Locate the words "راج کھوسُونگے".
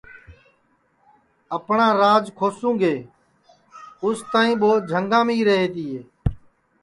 2.01-2.95